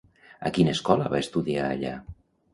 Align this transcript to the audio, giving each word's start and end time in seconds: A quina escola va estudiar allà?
A 0.49 0.51
quina 0.55 0.73
escola 0.77 1.11
va 1.17 1.21
estudiar 1.27 1.69
allà? 1.69 1.95